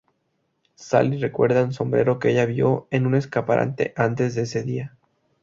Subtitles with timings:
[0.77, 4.97] Sally recuerda un sombrero que ella vio en un escaparate antes ese día.